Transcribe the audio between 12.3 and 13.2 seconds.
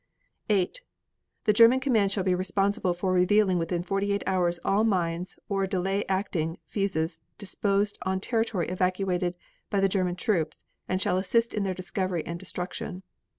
destruction.